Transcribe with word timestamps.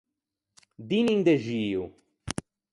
Dinni 0.87 1.13
un 1.17 1.21
dexio! 1.27 1.83